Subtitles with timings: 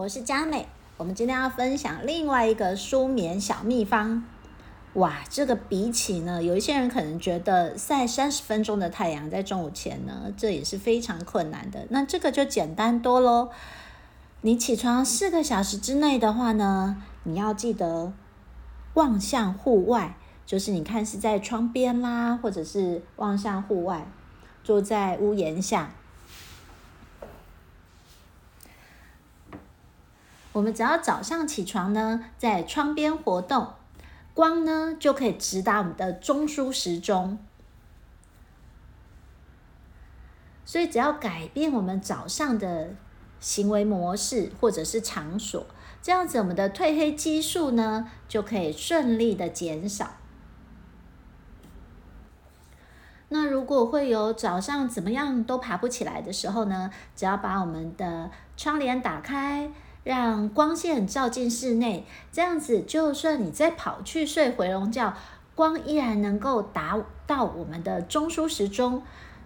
[0.00, 0.66] 我是佳美。
[0.96, 4.24] 我们今天要分享另外一个舒眠小秘方。
[4.94, 11.86] 哇，这个比起呢，有一些人可能觉得晒三十分钟的太阳在中午前呢，这也是非常困难的。
[11.90, 13.50] 那这个就简单多喽。
[14.40, 18.10] 你起床四个小时之内的话呢，你要记得
[18.94, 24.06] 望向户外，就是你看是在窗边啦，或者是望向户外，
[24.64, 25.92] 坐在屋檐下。
[30.52, 33.74] 我们只要早上起床呢，在窗边活动，
[34.34, 37.38] 光呢就可以直达我们的中枢时钟。
[40.64, 42.90] 所以只要改变我们早上的
[43.38, 45.64] 行为模式或者是场所，
[46.02, 50.14] 这样子我们的褪黑激素呢就可以顺利的减少。
[53.28, 59.70] 那如果会有早上怎么样都爬不起来的时候呢，只要把我们的窗帘打开。
[60.02, 65.14] 让光线照进室内，这样子，就算你再跑去睡回笼觉，
[65.54, 69.02] 光依然能够达到我们的中枢时钟。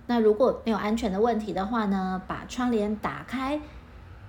[0.06, 3.60] 那如果没有安全的问题的话呢，把窗帘打开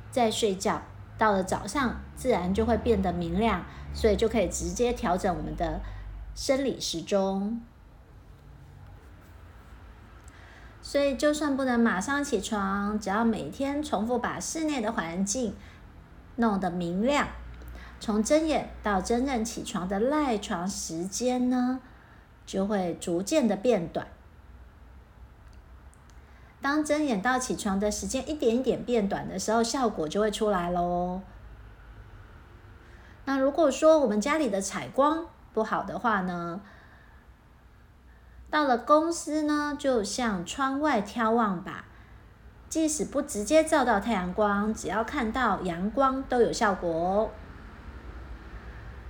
[0.10, 0.82] 再睡觉，
[1.18, 5.82] 到了早上自然就会变得明亮，所以就可以直接调整我们的
[6.34, 7.62] 生理时钟。
[10.82, 15.54] 所以就算不能马上起床，只要每天重复把室内的环境。
[16.38, 17.28] 弄得明亮，
[18.00, 21.80] 从睁眼到真正起床的赖床时间呢，
[22.46, 24.08] 就会逐渐的变短。
[26.62, 31.22] 当睁眼到起床的时间一点一点变短的时候，效果就会出来喽。
[33.26, 36.62] 那如果说我们家里的采光不好的话呢，
[38.50, 41.86] 到了公司呢，就向窗外眺望吧。
[42.76, 47.32] 即使不直接照到太阳光，只要看到阳光都有效果哦。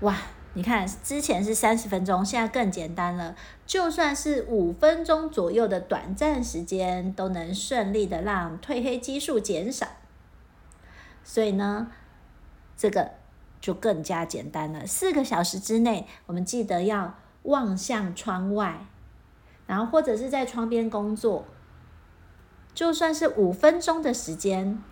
[0.02, 0.16] 哇，
[0.53, 3.36] 你看，之前是三十分钟，现在更简单了。
[3.66, 9.87] 就算是五分钟左右的短暂时间，都能顺利的让褪黑激素减少。
[11.23, 11.87] 所以呢，
[12.77, 13.14] 这个
[13.59, 14.86] 就更加简单了。
[14.86, 18.86] 四个小时之内，我们记得要望向窗外，
[19.65, 21.45] 然后或者是在窗边工作。
[22.75, 24.83] 就算是五分钟的时间，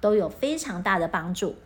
[0.00, 1.56] 都有非常大的帮助。